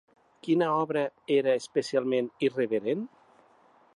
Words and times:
Quina 0.45 0.69
obra 0.77 1.03
era 1.35 1.53
especialment 1.59 2.31
irreverent? 2.49 3.07